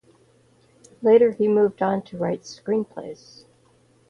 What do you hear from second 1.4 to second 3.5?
moved on to write screenplays.